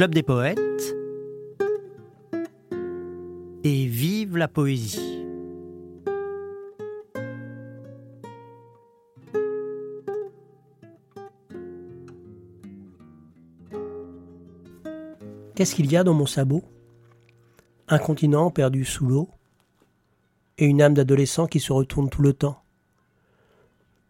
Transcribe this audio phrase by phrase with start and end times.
[0.00, 0.96] Club des poètes
[3.64, 5.26] et vive la poésie.
[15.54, 16.64] Qu'est-ce qu'il y a dans mon sabot?
[17.88, 19.28] Un continent perdu sous l'eau
[20.56, 22.62] et une âme d'adolescent qui se retourne tout le temps.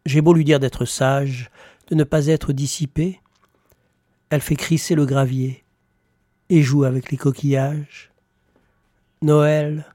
[0.06, 1.50] J'ai beau lui dire d'être sage,
[1.88, 3.18] de ne pas être dissipé,
[4.28, 5.64] elle fait crisser le gravier
[6.50, 8.10] et joue avec les coquillages.
[9.22, 9.86] Noël,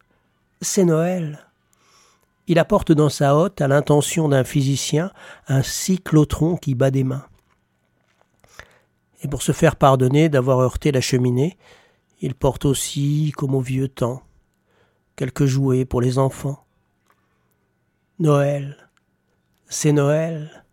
[0.62, 1.46] c'est Noël.
[2.48, 5.12] Il apporte dans sa hotte, à l'intention d'un physicien,
[5.48, 7.26] un cyclotron qui bat des mains.
[9.22, 11.58] Et pour se faire pardonner d'avoir heurté la cheminée,
[12.22, 14.24] il porte aussi, comme au vieux temps,
[15.16, 16.64] quelques jouets pour les enfants.
[18.20, 18.90] Noël,
[19.68, 20.64] c'est Noël.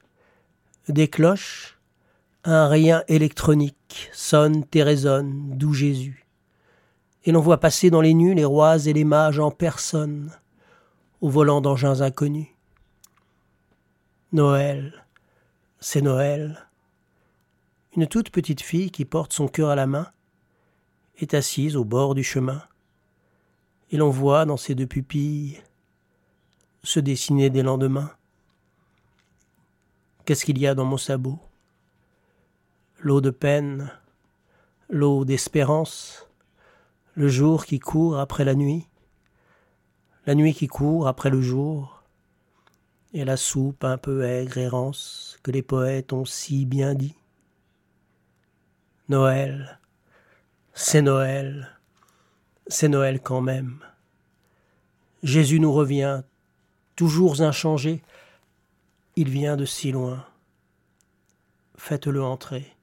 [0.88, 1.71] Des cloches,
[2.45, 6.27] un rien électronique sonne et résonne, d'où Jésus.
[7.25, 10.33] Et l'on voit passer dans les nues les rois et les mages en personne,
[11.20, 12.48] au volant d'engins inconnus.
[14.33, 15.05] Noël,
[15.78, 16.66] c'est Noël.
[17.94, 20.11] Une toute petite fille qui porte son cœur à la main
[21.19, 22.62] est assise au bord du chemin,
[23.92, 25.62] et l'on voit dans ses deux pupilles
[26.83, 28.11] se dessiner des lendemains.
[30.25, 31.38] Qu'est-ce qu'il y a dans mon sabot?
[33.05, 33.91] L'eau de peine,
[34.89, 36.28] l'eau d'espérance,
[37.14, 38.86] le jour qui court après la nuit,
[40.25, 42.05] la nuit qui court après le jour,
[43.12, 47.17] et la soupe un peu aigre et rance que les poètes ont si bien dit.
[49.09, 49.81] Noël,
[50.72, 51.77] c'est Noël,
[52.69, 53.81] c'est Noël quand même.
[55.25, 56.22] Jésus nous revient,
[56.94, 58.00] toujours inchangé,
[59.16, 60.25] il vient de si loin.
[61.75, 62.77] Faites-le entrer.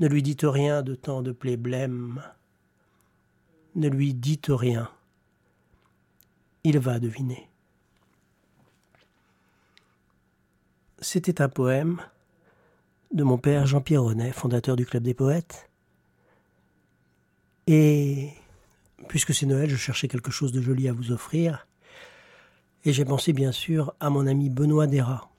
[0.00, 2.22] Ne lui dites rien de tant de plaies blêmes.
[3.74, 4.90] Ne lui dites rien.
[6.62, 7.48] Il va deviner.
[11.00, 12.00] C'était un poème
[13.12, 15.68] de mon père Jean-Pierre Renet, fondateur du Club des Poètes.
[17.66, 18.30] Et
[19.08, 21.66] puisque c'est Noël, je cherchais quelque chose de joli à vous offrir.
[22.84, 25.30] Et j'ai pensé bien sûr à mon ami Benoît Dera,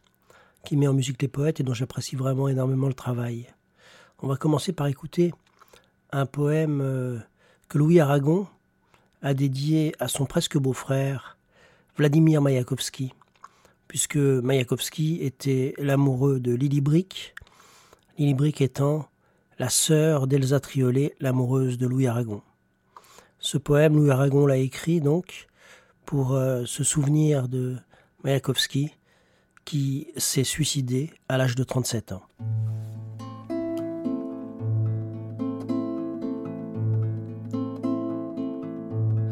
[0.65, 3.47] qui met en musique les poètes et dont j'apprécie vraiment énormément le travail.
[4.21, 5.33] On va commencer par écouter
[6.11, 7.19] un poème euh,
[7.69, 8.47] que Louis Aragon
[9.21, 11.37] a dédié à son presque beau-frère,
[11.97, 13.13] Vladimir Mayakovsky,
[13.87, 17.33] puisque Mayakovsky était l'amoureux de Lily Brick,
[18.17, 19.07] Lily Brick étant
[19.57, 22.41] la sœur d'Elsa Triolet, l'amoureuse de Louis Aragon.
[23.39, 25.47] Ce poème, Louis Aragon l'a écrit donc
[26.05, 27.77] pour euh, se souvenir de
[28.25, 28.91] Mayakovsky
[29.63, 32.23] qui s'est suicidé à l'âge de 37 ans.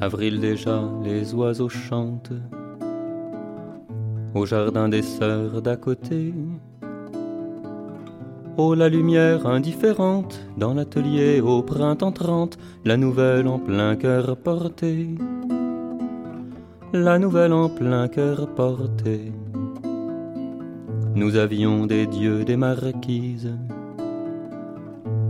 [0.02, 2.34] Avril déjà, les oiseaux chantent
[4.36, 6.34] au jardin des sœurs d'à côté.
[8.58, 15.16] Oh la lumière indifférente dans l'atelier au printemps trente, la nouvelle en plein cœur portée
[16.94, 19.32] la nouvelle en plein cœur portée.
[21.16, 23.54] Nous avions des dieux, des marquises,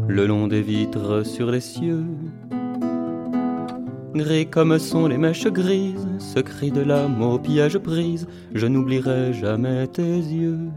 [0.07, 2.05] le long des vitres sur les cieux.
[4.51, 9.87] Comme sont les mèches grises, ce cri de l'âme au piège prise, je n'oublierai jamais
[9.87, 10.69] tes yeux.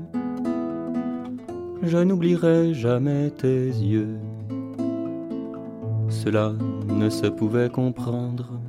[1.83, 4.19] Je n'oublierai jamais tes yeux.
[6.09, 6.53] Cela
[6.89, 8.61] ne se pouvait comprendre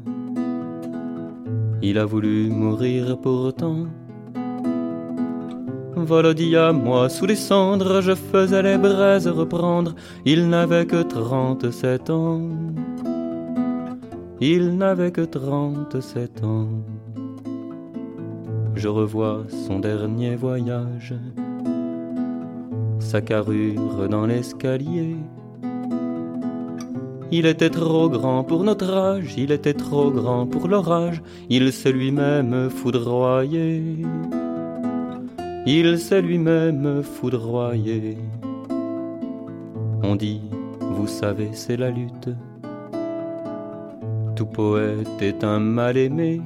[1.83, 3.87] il a voulu mourir pourtant.
[5.95, 9.95] Volodia, moi, sous les cendres, je faisais les braises reprendre.
[10.25, 12.41] Il n'avait que trente-sept ans.
[14.41, 16.67] Il n'avait que trente-sept ans.
[18.75, 21.13] Je revois son dernier voyage,
[22.99, 25.15] sa carrure dans l'escalier
[27.33, 31.93] il était trop grand pour notre âge, il était trop grand pour l'orage, il s'est
[31.93, 33.81] lui-même foudroyé.
[35.65, 38.17] Il s'est lui-même foudroyé.
[40.03, 40.41] On dit,
[40.81, 42.29] vous savez, c'est la lutte.
[44.41, 46.41] Tout poète est un mal-aimé.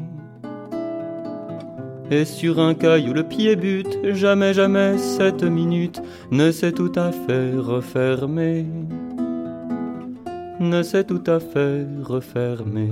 [2.11, 7.13] Et sur un caillou le pied bute, jamais, jamais cette minute ne s'est tout à
[7.13, 8.65] fait refermée
[10.59, 12.89] ne s'est tout à fait refermé.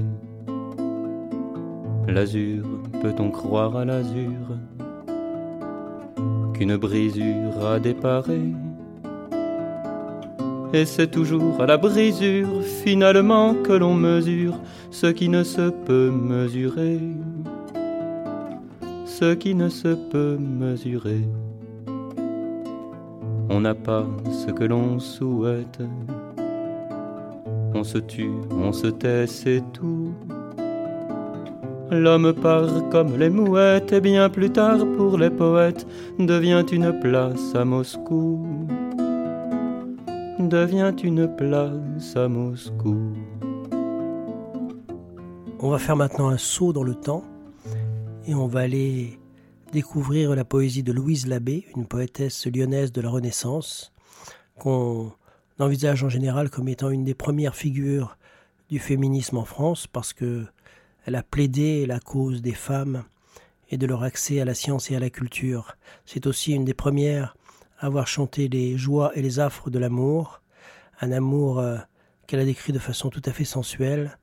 [2.07, 2.63] L'azur,
[3.01, 4.57] peut-on croire à l'azur
[6.53, 8.39] Qu'une brisure a déparé?
[10.75, 14.59] Et c'est toujours à la brisure, finalement, que l'on mesure
[14.89, 16.99] ce qui ne se peut mesurer.
[19.05, 21.21] Ce qui ne se peut mesurer.
[23.49, 25.79] On n'a pas ce que l'on souhaite.
[27.75, 30.11] On se tue, on se tait, c'est tout.
[31.91, 35.85] L'homme part comme les mouettes, et bien plus tard pour les poètes
[36.17, 38.47] devient une place à Moscou.
[40.53, 43.11] Devient une place à Moscou.
[45.57, 47.23] On va faire maintenant un saut dans le temps
[48.27, 49.19] et on va aller
[49.71, 53.91] découvrir la poésie de Louise Labbé, une poétesse lyonnaise de la Renaissance,
[54.59, 55.11] qu'on
[55.57, 58.15] envisage en général comme étant une des premières figures
[58.69, 60.45] du féminisme en France, parce que
[61.07, 63.05] elle a plaidé la cause des femmes
[63.71, 65.77] et de leur accès à la science et à la culture.
[66.05, 67.35] C'est aussi une des premières
[67.79, 70.42] à avoir chanté les joies et les affres de l'amour,
[71.03, 71.77] un amour euh,
[72.27, 74.17] qu'elle a décrit de façon tout à fait sensuelle,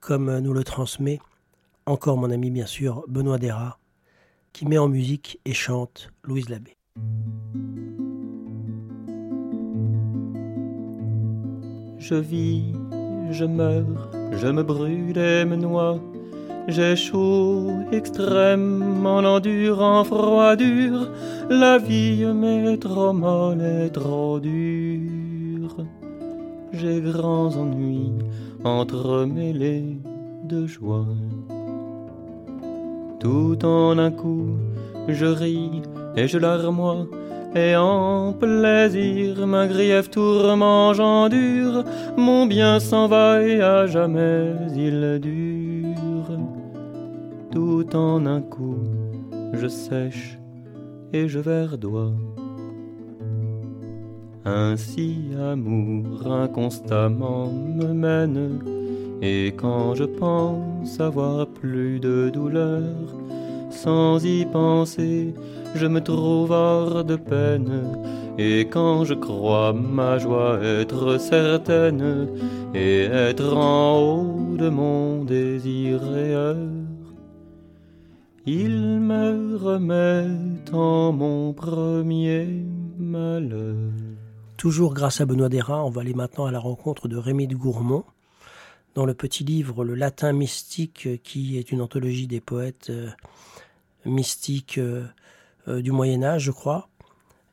[0.00, 1.20] comme nous le transmet
[1.86, 3.78] encore mon ami bien sûr Benoît Dera
[4.52, 6.76] qui met en musique et chante Louise Labbé.
[11.98, 12.72] Je vis,
[13.30, 16.00] je meurs, je me brûle et me noie.
[16.68, 21.10] J'ai chaud extrême, en endurant froid dur.
[21.48, 25.21] La vie m'est trop molle et trop dure.
[26.72, 28.12] J'ai grands ennuis
[28.64, 29.98] entremêlés
[30.44, 31.06] de joie.
[33.20, 34.56] Tout en un coup,
[35.06, 35.82] je ris
[36.16, 37.06] et je larmoie,
[37.54, 41.84] et en plaisir, ma grief tourment j'endure,
[42.16, 46.38] mon bien s'en va et à jamais il dure.
[47.52, 48.78] Tout en un coup,
[49.52, 50.38] je sèche
[51.12, 52.12] et je verdois.
[54.44, 58.60] Ainsi amour inconstamment me mène
[59.22, 62.82] et quand je pense avoir plus de douleur,
[63.70, 65.32] sans y penser,
[65.76, 67.84] je me trouve hors de peine.
[68.36, 72.26] Et quand je crois ma joie être certaine,
[72.74, 76.56] et être en haut de mon désir rêveur,
[78.44, 80.26] il me remet
[80.72, 82.48] en mon premier
[82.98, 84.01] malheur.
[84.62, 87.56] Toujours grâce à Benoît Dera, on va aller maintenant à la rencontre de Rémy de
[87.56, 88.04] Gourmont
[88.94, 93.08] dans le petit livre Le Latin mystique, euh, qui est une anthologie des poètes euh,
[94.04, 95.02] mystiques euh,
[95.66, 96.88] du Moyen Âge, je crois,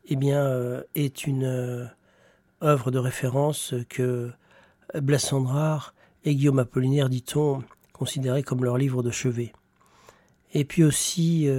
[0.06, 1.90] eh bien, est une
[2.62, 4.30] œuvre de référence que
[4.94, 5.34] Blaise
[6.26, 9.52] et Guillaume Apollinaire, dit-on, considéraient comme leur livre de chevet.
[10.54, 11.50] Et puis aussi,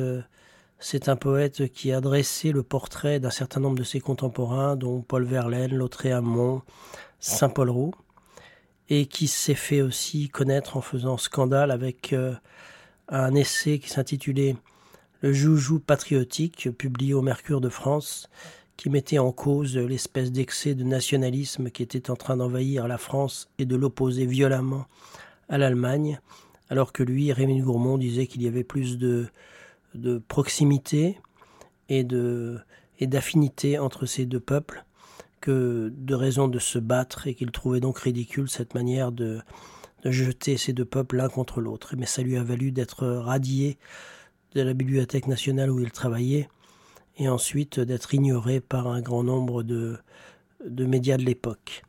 [0.81, 5.03] c'est un poète qui a dressé le portrait d'un certain nombre de ses contemporains, dont
[5.03, 6.63] Paul Verlaine, Lautréamont,
[7.21, 7.95] Saint-Paul Roux
[8.89, 12.35] et qui s'est fait aussi connaître en faisant scandale avec euh,
[13.09, 14.57] un essai qui s'intitulait
[15.21, 18.29] Le joujou patriotique, publié au Mercure de France,
[18.77, 23.49] qui mettait en cause l'espèce d'excès de nationalisme qui était en train d'envahir la France
[23.59, 24.87] et de l'opposer violemment
[25.49, 26.19] à l'Allemagne,
[26.69, 29.29] alors que lui, Rémy Gourmont, disait qu'il y avait plus de,
[29.95, 31.19] de proximité
[31.89, 34.85] et d'affinité entre ces deux peuples
[35.41, 39.41] que de raison de se battre et qu'il trouvait donc ridicule cette manière de,
[40.05, 41.95] jeter ces deux peuples l'un contre l'autre.
[41.97, 43.79] Mais ça lui a valu d'être radié
[44.55, 46.49] de la Bibliothèque nationale où il travaillait
[47.17, 49.99] et ensuite d'être ignoré par un grand nombre de,
[50.67, 51.83] de médias de l'époque,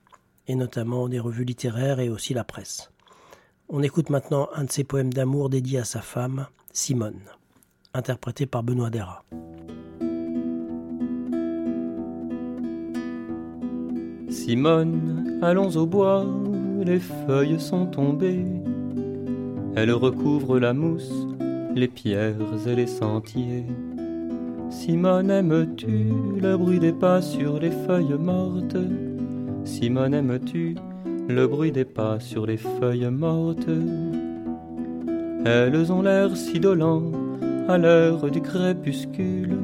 [0.48, 2.92] et notamment des revues littéraires et aussi la presse.
[3.70, 7.22] On écoute maintenant un de ses poèmes d'amour dédié à sa femme, Simone,
[7.94, 9.24] interprété par Benoît Dera.
[14.30, 16.26] Simone, allons au bois,
[16.86, 18.46] les feuilles sont tombées.
[19.76, 21.28] Elles recouvrent la mousse,
[21.76, 22.36] les pierres
[22.68, 23.66] et les sentiers.
[24.70, 26.08] Simone, aimes-tu
[26.42, 28.78] le bruit des pas sur les feuilles mortes?
[29.64, 30.76] Simone, aimes-tu
[31.28, 33.70] le bruit des pas sur les feuilles mortes?
[35.46, 37.12] Elles ont l'air si dolents
[37.72, 39.58] à l'heure du crépuscule.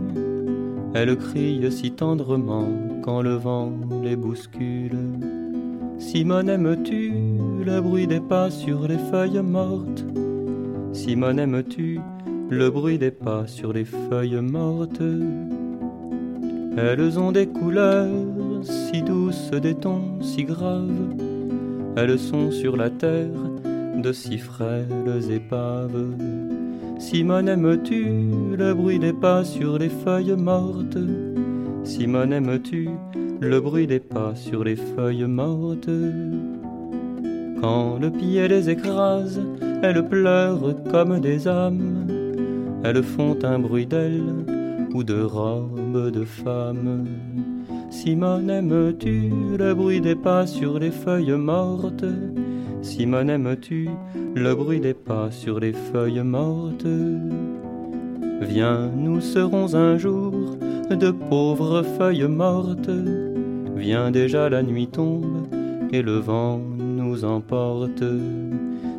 [0.93, 2.69] Elles crient si tendrement
[3.01, 3.71] quand le vent
[4.01, 4.97] les bouscule.
[5.99, 7.11] Simone, aimes-tu
[7.65, 10.05] le bruit des pas sur les feuilles mortes?
[10.93, 11.99] Simone, aimes-tu
[12.49, 15.01] le bruit des pas sur les feuilles mortes?
[16.77, 21.13] Elles ont des couleurs si douces, des tons si graves.
[21.97, 23.41] Elles sont sur la terre
[23.97, 26.46] de si frêles épaves.
[26.99, 28.05] Simone, aimes-tu
[28.57, 30.97] le bruit des pas sur les feuilles mortes?
[31.83, 32.89] Simone, aimes-tu
[33.39, 35.89] le bruit des pas sur les feuilles mortes?
[37.61, 39.39] Quand le pied les écrase,
[39.83, 42.07] elles pleurent comme des âmes.
[42.83, 44.45] Elles font un bruit d'ailes
[44.93, 47.05] ou de robes de femmes.
[47.91, 52.05] Simone, aimes-tu le bruit des pas sur les feuilles mortes?
[52.81, 53.89] Simone, aimes-tu
[54.35, 56.87] le bruit des pas sur les feuilles mortes?
[58.41, 60.33] Viens, nous serons un jour
[60.89, 62.89] de pauvres feuilles mortes.
[63.75, 65.47] Viens déjà la nuit tombe
[65.91, 68.03] et le vent nous emporte.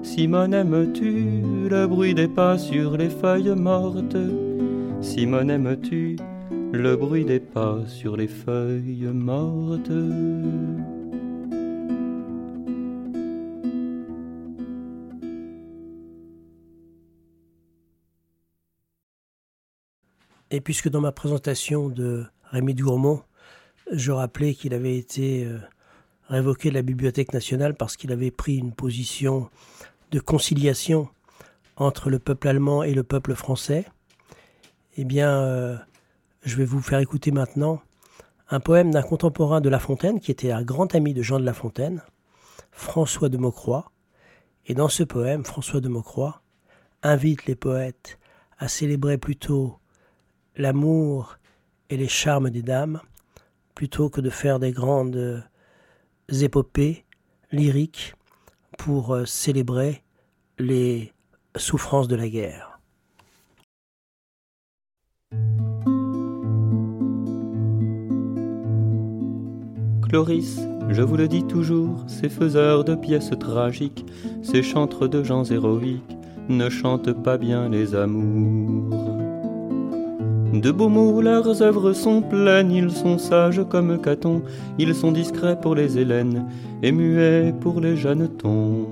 [0.02, 4.16] Simone, aimes-tu le bruit des pas sur les feuilles mortes?
[5.00, 6.16] Simone, aimes-tu
[6.72, 9.92] le bruit des pas sur les feuilles mortes?
[20.50, 23.22] Et puisque dans ma présentation de Rémi Gourmand,
[23.92, 25.58] je rappelais qu'il avait été euh,
[26.28, 29.50] révoqué de la Bibliothèque nationale parce qu'il avait pris une position
[30.10, 31.08] de conciliation
[31.76, 33.86] entre le peuple allemand et le peuple français,
[34.96, 35.76] eh bien, euh,
[36.42, 37.80] je vais vous faire écouter maintenant
[38.50, 41.44] un poème d'un contemporain de La Fontaine, qui était un grand ami de Jean de
[41.44, 42.02] La Fontaine,
[42.72, 43.92] François de Maucroix.
[44.66, 46.42] Et dans ce poème, François de Maucroix
[47.02, 48.18] invite les poètes
[48.58, 49.78] à célébrer plutôt
[50.58, 51.38] l'amour
[51.88, 53.00] et les charmes des dames,
[53.74, 55.42] plutôt que de faire des grandes
[56.28, 57.04] épopées
[57.52, 58.14] lyriques
[58.76, 60.02] pour euh, célébrer
[60.58, 61.12] les
[61.56, 62.80] souffrances de la guerre.
[70.08, 74.06] Cloris, je vous le dis toujours, ces faiseurs de pièces tragiques,
[74.42, 76.16] ces chantres de gens héroïques,
[76.48, 79.17] ne chantent pas bien les amours.
[80.52, 84.42] De beaux mots, leurs œuvres sont pleines, ils sont sages comme Caton,
[84.78, 86.46] ils sont discrets pour les Hélènes
[86.82, 88.86] et muets pour les Jeannetons.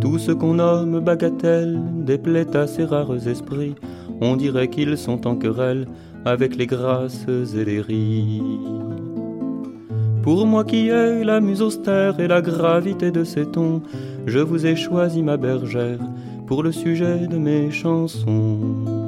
[0.00, 3.74] Tout ce qu'on nomme bagatelle déplaît à ces rares esprits,
[4.20, 5.86] on dirait qu'ils sont en querelle
[6.24, 8.42] avec les grâces et les ris.
[10.22, 13.82] Pour moi qui ai la muse austère et la gravité de ces tons,
[14.26, 16.00] je vous ai choisi ma bergère
[16.46, 19.05] pour le sujet de mes chansons.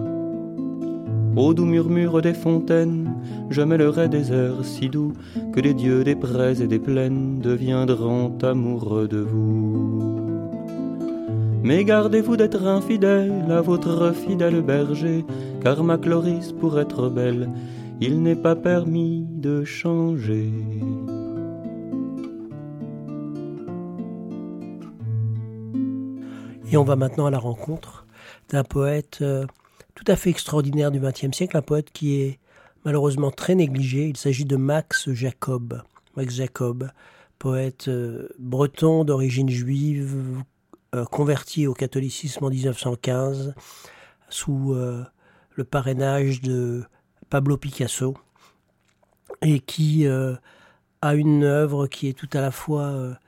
[1.39, 3.15] Au doux murmure des fontaines,
[3.49, 5.13] je mêlerai des airs si doux
[5.53, 10.19] que les dieux des prés et des plaines deviendront amoureux de vous.
[11.63, 15.25] Mais gardez-vous d'être infidèle à votre fidèle berger,
[15.63, 17.49] car ma Chloris, pour être belle,
[18.01, 20.51] il n'est pas permis de changer.
[26.73, 28.07] Et on va maintenant à la rencontre
[28.51, 29.47] d'un poète euh,
[29.99, 32.39] tout à fait extraordinaire du XXe siècle, un poète qui est
[32.85, 34.07] malheureusement très négligé.
[34.07, 35.83] Il s'agit de Max Jacob.
[36.15, 36.93] Max Jacob,
[37.41, 40.45] poète euh, breton d'origine juive,
[40.95, 43.57] euh, converti au catholicisme en 1915
[44.29, 45.05] sous euh,
[45.57, 46.85] le parrainage de
[47.29, 48.17] Pablo Picasso
[49.43, 53.19] et qui a une œuvre qui est tout à la fois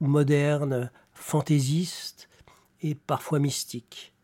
[0.00, 2.28] moderne, fantaisiste
[2.80, 4.15] et parfois mystique.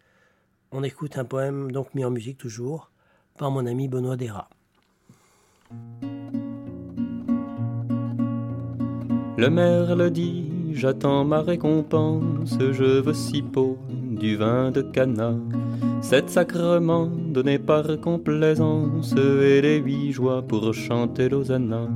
[0.75, 2.91] On écoute un poème donc mis en musique toujours
[3.37, 4.49] par mon ami Benoît Dera.
[9.37, 15.35] Le maire dit, j'attends ma récompense, je veux six pots du vin de Cana,
[16.01, 21.87] sept sacrements donnés par complaisance et les huit joies pour chanter l'Osanna.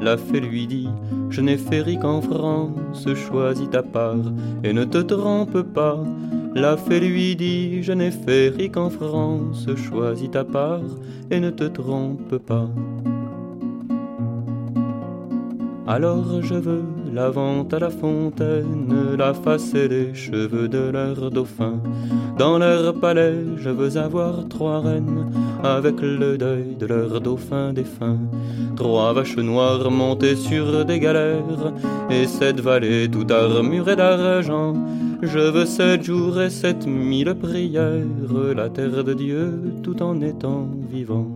[0.00, 0.88] La fée lui dit,
[1.28, 4.16] je n'ai fait qu'en France, choisis ta part
[4.64, 6.02] et ne te trompe pas.
[6.54, 10.80] La fée lui dit, je n'ai fait qu'en France, choisis ta part
[11.30, 12.68] et ne te trompe pas.
[15.86, 21.30] Alors je veux la vente à la fontaine, la face et les cheveux de leur
[21.30, 21.80] dauphin.
[22.38, 25.26] Dans leur palais, je veux avoir trois reines,
[25.64, 28.18] avec le deuil de leur dauphin défunt.
[28.76, 31.72] Trois vaches noires montées sur des galères,
[32.08, 34.74] et sept vallées tout armurées d'argent.
[35.22, 38.06] Je veux sept jours et sept mille prières,
[38.56, 41.26] la terre de Dieu tout en étant vivant.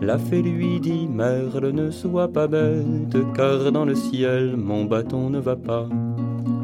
[0.00, 5.28] La fée lui dit, Merle, ne sois pas bête, car dans le ciel mon bâton
[5.28, 5.86] ne va pas.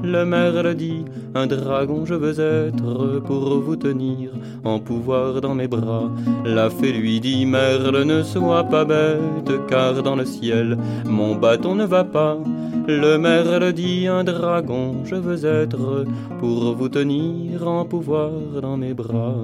[0.02, 1.04] Le merle dit,
[1.35, 4.30] un dragon je veux être pour vous tenir
[4.64, 6.11] en pouvoir dans mes bras.
[6.44, 11.75] La fée lui dit, Merle, ne sois pas bête, car dans le ciel mon bâton
[11.75, 12.38] ne va pas.
[12.88, 16.04] Le merle dit un dragon, je veux être
[16.38, 18.30] pour vous tenir en pouvoir
[18.62, 19.42] dans mes bras.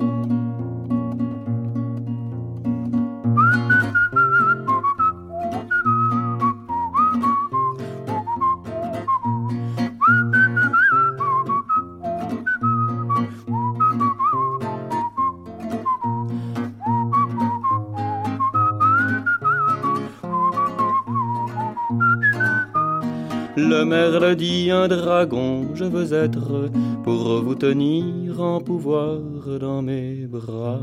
[23.54, 26.70] Le merle dit un dragon, je veux être
[27.04, 29.20] pour vous tenir en pouvoir
[29.60, 30.80] dans mes bras.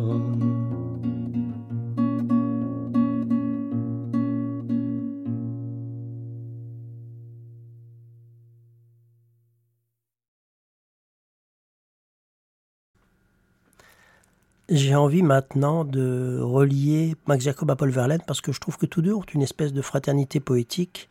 [14.69, 18.85] J'ai envie maintenant de relier Max Jacob à Paul Verlaine parce que je trouve que
[18.85, 21.09] tous deux ont une espèce de fraternité poétique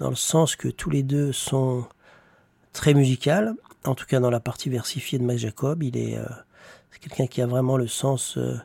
[0.00, 1.84] dans le sens que tous les deux sont
[2.72, 3.54] très musicales,
[3.84, 5.82] en tout cas dans la partie versifiée de Max Jacob.
[5.82, 6.24] Il est, euh,
[7.00, 8.56] quelqu'un qui a vraiment le sens euh,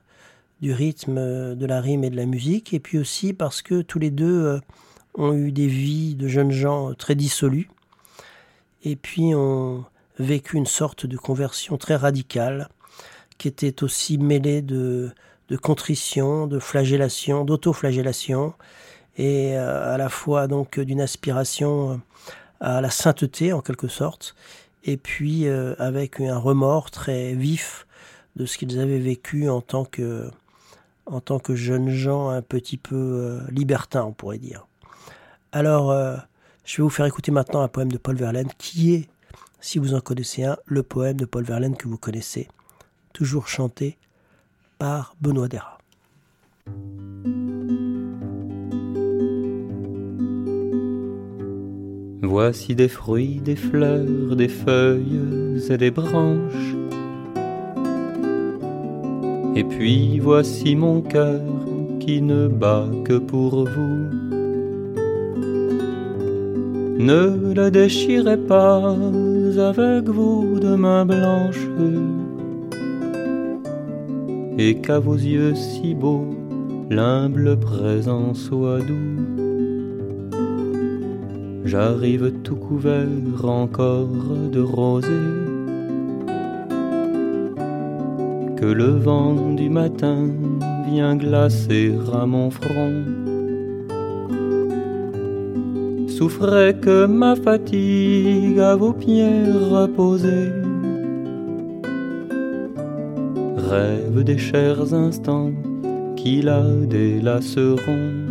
[0.62, 2.74] du rythme, euh, de la rime et de la musique.
[2.74, 4.60] Et puis aussi parce que tous les deux
[5.14, 7.70] ont eu des vies de jeunes gens très dissolues
[8.84, 9.86] et puis ont
[10.20, 12.70] vécu une sorte de conversion très radicale
[13.38, 15.12] qui était aussi mêlé de,
[15.50, 18.54] de contrition, de flagellation, d'autoflagellation,
[19.18, 21.98] et euh, à la fois donc d'une aspiration euh,
[22.60, 24.36] à la sainteté en quelque sorte,
[24.84, 27.88] et puis euh, avec un remords très vif
[28.36, 30.30] de ce qu'ils avaient vécu en tant que
[31.06, 34.66] en tant que jeunes gens un petit peu libertins, on pourrait dire.
[35.52, 35.94] Alors,
[36.66, 39.08] je vais vous faire écouter maintenant un poème de Paul Verlaine qui est,
[39.62, 42.48] si vous en connaissez un, le poème de Paul Verlaine que vous connaissez
[43.14, 44.00] toujours chanté
[44.80, 45.78] par Benoît Dera.
[52.28, 55.22] Voici des fruits, des fleurs, des feuilles
[55.70, 56.76] et des branches.
[59.56, 61.42] Et puis voici mon cœur
[62.00, 64.26] qui ne bat que pour vous.
[66.98, 68.96] Ne le déchirez pas
[69.70, 71.68] avec vous de main blanches
[74.58, 76.34] et qu'à vos yeux si beaux
[76.90, 79.15] l'humble présent soit doux.
[81.66, 84.08] J'arrive tout couvert encore
[84.52, 85.10] de rosée,
[88.56, 90.30] que le vent du matin
[90.88, 93.04] vient glacer à mon front.
[96.08, 100.52] Souffrez que ma fatigue à vos pieds reposés
[103.58, 105.52] rêve des chers instants
[106.16, 108.25] qui la délaceront.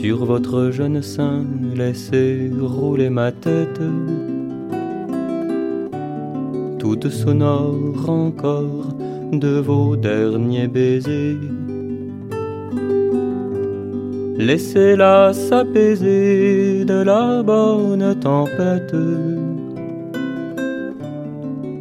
[0.00, 1.44] Sur votre jeune sein,
[1.76, 3.82] laissez rouler ma tête,
[6.78, 8.96] toute sonore encore
[9.30, 11.36] de vos derniers baisers.
[14.38, 18.96] Laissez-la s'apaiser de la bonne tempête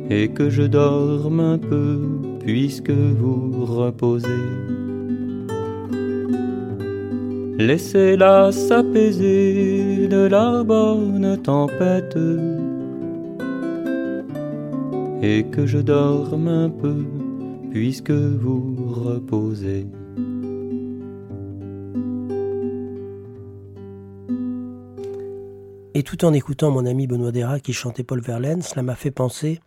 [0.10, 2.02] et que je dorme un peu
[2.42, 4.89] puisque vous reposez.
[7.60, 12.16] Laissez-la s'apaiser de la bonne tempête
[15.22, 17.04] et que je dorme un peu
[17.70, 19.86] puisque vous reposez.
[25.94, 29.12] Et tout en écoutant mon ami Benoît Dera qui chantait Paul Verlaine, cela m'a fait
[29.12, 29.60] penser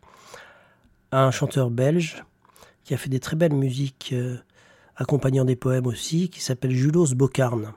[1.11, 2.24] un chanteur belge
[2.85, 4.38] qui a fait des très belles musiques euh,
[4.96, 7.74] accompagnant des poèmes aussi, qui s'appelle Julos Bocarne.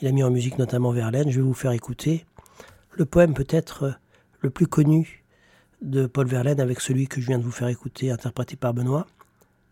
[0.00, 1.30] Il a mis en musique notamment Verlaine.
[1.30, 2.26] Je vais vous faire écouter
[2.96, 3.92] le poème peut-être euh,
[4.40, 5.24] le plus connu
[5.82, 9.06] de Paul Verlaine avec celui que je viens de vous faire écouter, interprété par Benoît.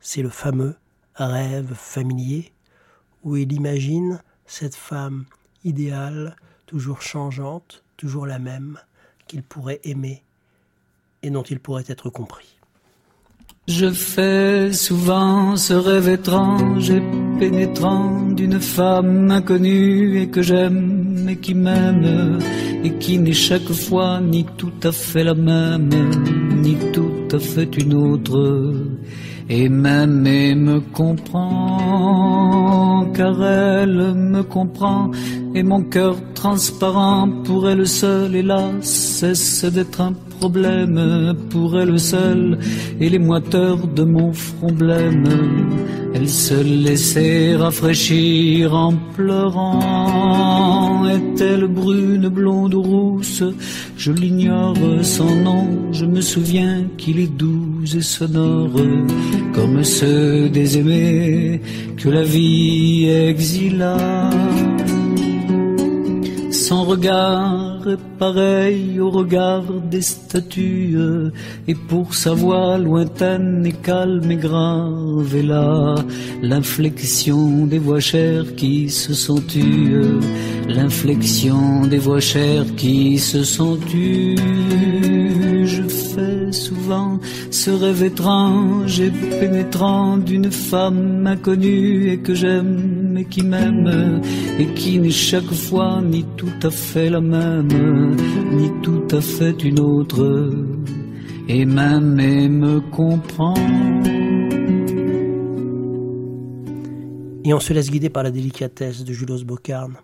[0.01, 0.77] C'est le fameux
[1.15, 2.53] Rêve familier,
[3.23, 5.27] où il imagine cette femme
[5.63, 6.35] idéale,
[6.67, 8.81] toujours changeante, toujours la même,
[9.29, 10.25] qu'il pourrait aimer
[11.23, 12.59] et dont il pourrait être compris.
[13.69, 17.01] Je fais souvent ce rêve étrange et
[17.39, 22.39] pénétrant d'une femme inconnue et que j'aime et qui m'aime
[22.85, 25.91] et qui n'est chaque fois ni tout à fait la même,
[26.63, 28.73] ni tout à fait une autre
[29.49, 31.45] et même et me comprend
[33.15, 35.11] car elle me comprend
[35.55, 42.59] et mon cœur transparent pour elle seule hélas cesse d'être un problème pour elle seule
[43.01, 46.04] et les moiteurs de mon front blême.
[46.17, 51.05] Elle se laissait rafraîchir en pleurant.
[51.09, 53.43] Est-elle brune, blonde ou rousse?
[53.97, 55.67] Je l'ignore son nom.
[55.91, 58.71] Je me souviens qu'il est doux et sonore
[59.53, 61.61] comme ceux des aimés
[61.97, 63.97] que la vie exila.
[66.53, 67.74] Son regard
[68.19, 70.97] pareil au regard des statues,
[71.69, 75.95] et pour sa voix lointaine et calme et grave, et là
[76.43, 80.21] l'inflexion des voix chères qui se sont tues.
[80.69, 84.37] L'inflexion des voix chères qui se sont tues.
[85.65, 87.19] Je fais souvent
[87.51, 94.21] ce rêve étrange et pénétrant d'une femme inconnue et que j'aime et qui m'aime
[94.59, 98.17] et qui n'est chaque fois ni tout à fait la même,
[98.53, 100.53] ni tout à fait une autre,
[101.49, 103.55] et même et me comprend.
[107.47, 109.97] Et on se laisse guider par la délicatesse de Julos Bocarne.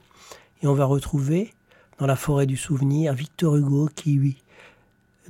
[0.62, 1.54] Et on va retrouver
[1.98, 4.36] dans la forêt du souvenir Victor Hugo qui, lui,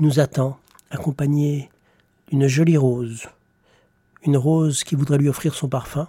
[0.01, 0.59] nous attend,
[0.91, 1.71] accompagné
[2.31, 3.29] d'une jolie rose.
[4.25, 6.09] Une rose qui voudrait lui offrir son parfum.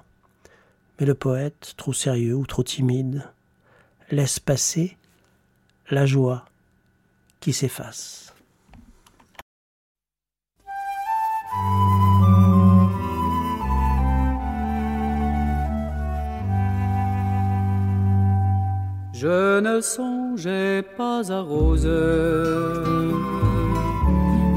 [1.01, 3.23] Mais le poète, trop sérieux ou trop timide,
[4.11, 4.97] laisse passer
[5.89, 6.45] la joie
[7.39, 8.35] qui s'efface.
[19.11, 21.89] Je ne songeais pas à Rose.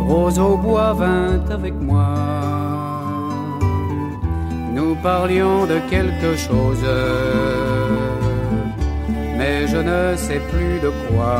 [0.07, 2.64] Rose au bois vint avec moi.
[4.77, 6.87] Nous parlions de quelque chose,
[9.39, 11.39] mais je ne sais plus de quoi.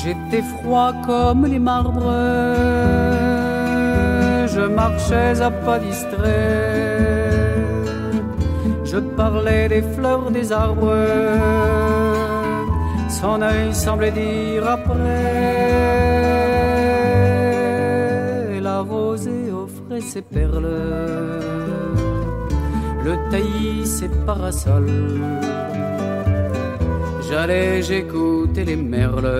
[0.00, 2.14] J'étais froid comme les marbres,
[4.54, 6.80] je marchais à pas distrait
[8.90, 10.96] je parlais des fleurs des arbres.
[13.08, 16.59] Son œil semblait dire après.
[20.00, 20.76] Ses perles.
[23.04, 25.22] Le taillis ses parasols.
[27.28, 29.32] J'allais, j'écoutais les merles.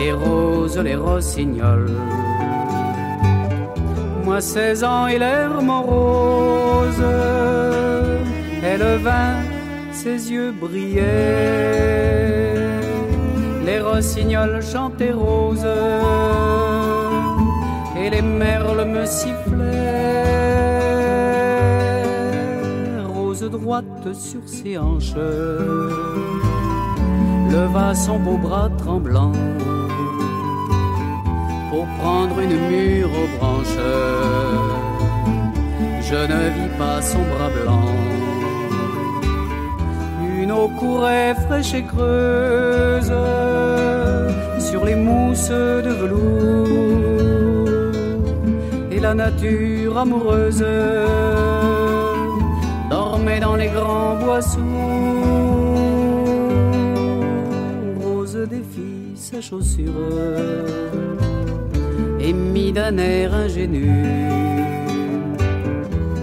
[0.00, 1.90] Et rose les rossignols
[4.26, 7.04] moi seize ans et l'air morose.
[8.62, 9.38] Elle vint,
[9.92, 11.04] ses yeux brillaient,
[13.64, 15.68] les rossignols chantaient rose,
[18.06, 19.72] et les merles me sifflaient.
[23.14, 25.22] Rose droite sur ses hanches,
[27.54, 29.32] leva son beau bras tremblant
[31.70, 33.82] pour prendre une mûre aux branches.
[36.08, 37.90] Je ne vis pas son bras blanc.
[40.40, 43.12] Une eau courait fraîche et creuse
[44.60, 45.50] sur les mousses
[45.86, 47.05] de velours.
[49.06, 50.66] La nature amoureuse
[52.90, 54.58] dormait dans les grands boissons.
[58.00, 59.92] Rose défie sa chaussure
[62.18, 63.86] et mit d'un air ingénu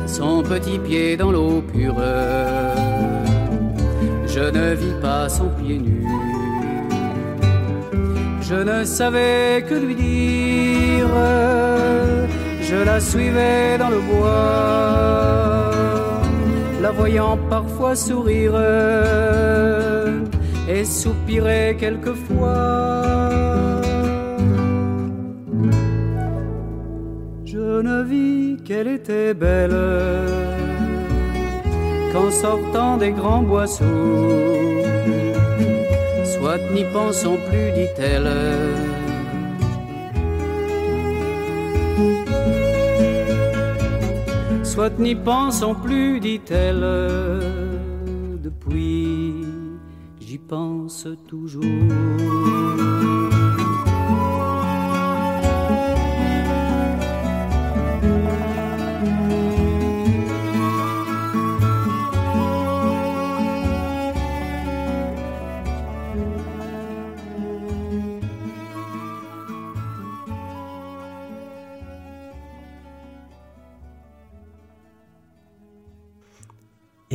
[0.05, 2.01] son petit pied dans l'eau pure.
[4.27, 6.05] Je ne vis pas son pied nu.
[8.41, 11.07] Je ne savais que lui dire.
[12.73, 15.71] Je la suivais dans le bois,
[16.81, 18.55] la voyant parfois sourire
[20.67, 23.13] et soupirer quelquefois.
[27.83, 29.77] ne vis qu'elle était belle
[32.11, 33.83] qu'en sortant des grands boisseaux.
[36.33, 38.31] Soit n'y pensons plus, dit-elle.
[44.73, 46.83] Soit n'y pensons plus, dit-elle.
[48.41, 49.45] Depuis,
[50.19, 51.63] j'y pense toujours.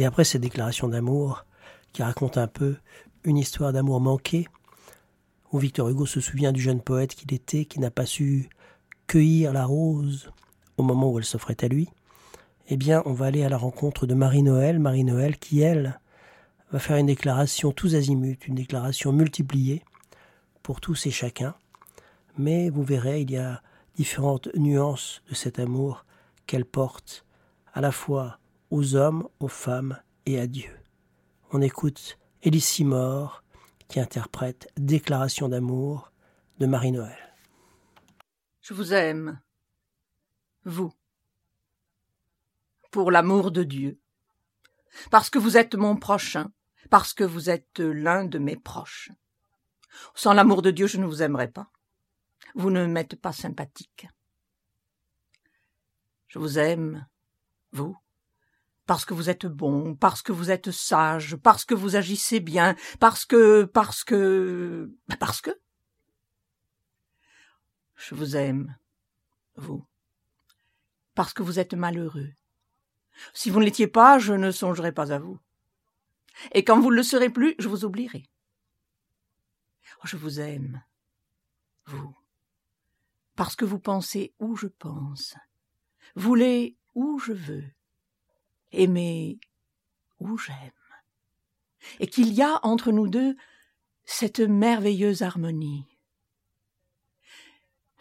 [0.09, 1.45] Après ces déclarations d'amour,
[1.93, 2.77] qui racontent un peu
[3.25, 4.49] une histoire d'amour manqué,
[5.53, 8.49] où Victor Hugo se souvient du jeune poète qu'il était, qui n'a pas su
[9.07, 10.33] cueillir la rose
[10.79, 11.91] au moment où elle s'offrait à lui,
[12.69, 16.01] eh bien, on va aller à la rencontre de Marie-Noël, Marie-Noël qui, elle,
[16.73, 19.83] va faire une déclaration tous azimuts, une déclaration multipliée
[20.63, 21.55] pour tous et chacun.
[22.39, 23.63] Mais vous verrez, il y a
[23.97, 26.07] différentes nuances de cet amour
[26.47, 27.27] qu'elle porte
[27.75, 28.38] à la fois
[28.71, 30.71] aux hommes, aux femmes et à Dieu.
[31.53, 32.19] On écoute
[32.61, 33.43] Simor
[33.89, 36.13] qui interprète Déclaration d'amour
[36.59, 37.35] de Marie-Noël.
[38.61, 39.41] Je vous aime,
[40.65, 40.93] vous,
[42.91, 43.99] pour l'amour de Dieu.
[45.11, 46.51] parce que vous êtes mon prochain,
[46.91, 49.11] parce que vous êtes l'un de mes proches.
[50.15, 51.71] Sans l'amour de Dieu, je ne vous aimerais pas.
[52.55, 54.09] Vous ne m'êtes pas sympathique.
[56.27, 57.07] Je vous aime,
[57.73, 57.97] vous,
[58.89, 62.75] parce que vous êtes bon, parce que vous êtes sage, parce que vous agissez bien,
[62.99, 65.51] parce que, parce que, bah, parce que.
[67.97, 68.75] Je vous aime,
[69.57, 69.85] vous,
[71.15, 72.33] parce que vous êtes malheureux.
[73.35, 75.39] Si vous ne l'étiez pas, je ne songerais pas à vous.
[76.53, 78.25] Et quand vous ne le serez plus, je vous oublierai.
[79.99, 80.83] Oh, je vous aime,
[81.85, 82.17] vous,
[83.37, 85.35] parce que vous pensez où je pense,
[86.15, 87.65] voulez où je veux,
[88.73, 89.39] aimez
[90.21, 90.73] où j'aime,
[92.01, 93.37] et qu'il y a entre nous deux
[94.05, 95.87] cette merveilleuse harmonie.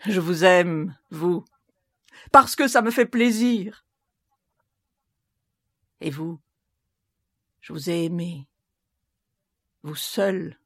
[0.05, 1.43] Je vous aime, vous,
[2.31, 3.85] parce que ça me fait plaisir.
[5.99, 6.39] Et vous,
[7.61, 8.47] je vous ai aimé,
[9.83, 10.59] vous seul,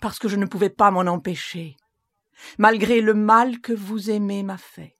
[0.00, 1.76] parce que je ne pouvais pas m'en empêcher,
[2.58, 4.98] malgré le mal que vous aimez m'a fait.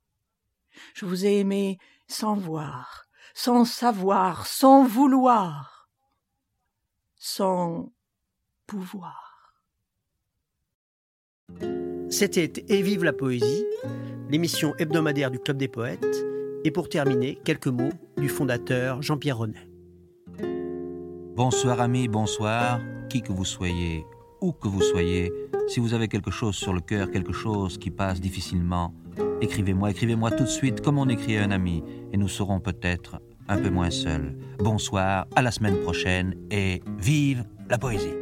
[0.94, 3.01] Je vous ai aimé sans voir,
[3.34, 5.88] sans savoir, sans vouloir,
[7.16, 7.92] sans
[8.66, 9.54] pouvoir.
[12.10, 13.64] C'était Et vive la poésie,
[14.28, 16.24] l'émission hebdomadaire du Club des poètes,
[16.64, 19.68] et pour terminer, quelques mots du fondateur Jean-Pierre Renet.
[21.34, 24.04] Bonsoir amis, bonsoir, qui que vous soyez,
[24.40, 25.32] où que vous soyez,
[25.68, 28.94] si vous avez quelque chose sur le cœur, quelque chose qui passe difficilement,
[29.42, 33.20] écrivez-moi, écrivez-moi tout de suite comme on écrit à un ami, et nous serons peut-être
[33.48, 34.36] un peu moins seuls.
[34.58, 38.21] Bonsoir, à la semaine prochaine, et vive la poésie.